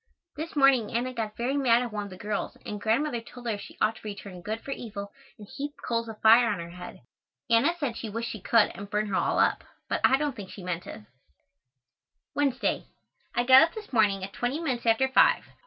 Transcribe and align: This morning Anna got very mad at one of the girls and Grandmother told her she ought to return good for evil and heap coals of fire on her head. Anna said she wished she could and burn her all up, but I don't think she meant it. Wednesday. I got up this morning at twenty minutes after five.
This 0.35 0.55
morning 0.55 0.91
Anna 0.91 1.13
got 1.13 1.37
very 1.37 1.55
mad 1.55 1.83
at 1.83 1.93
one 1.93 2.05
of 2.05 2.09
the 2.09 2.17
girls 2.17 2.57
and 2.65 2.81
Grandmother 2.81 3.21
told 3.21 3.45
her 3.45 3.55
she 3.59 3.77
ought 3.79 3.97
to 3.97 4.01
return 4.03 4.41
good 4.41 4.59
for 4.61 4.71
evil 4.71 5.11
and 5.37 5.47
heap 5.47 5.73
coals 5.87 6.07
of 6.09 6.19
fire 6.21 6.49
on 6.49 6.57
her 6.57 6.71
head. 6.71 7.01
Anna 7.51 7.75
said 7.79 7.95
she 7.95 8.09
wished 8.09 8.31
she 8.31 8.41
could 8.41 8.71
and 8.73 8.89
burn 8.89 9.05
her 9.09 9.15
all 9.15 9.37
up, 9.37 9.63
but 9.87 10.01
I 10.03 10.17
don't 10.17 10.35
think 10.35 10.49
she 10.49 10.63
meant 10.63 10.87
it. 10.87 11.01
Wednesday. 12.33 12.87
I 13.35 13.43
got 13.43 13.61
up 13.61 13.75
this 13.75 13.93
morning 13.93 14.23
at 14.23 14.33
twenty 14.33 14.59
minutes 14.59 14.87
after 14.87 15.07
five. 15.07 15.43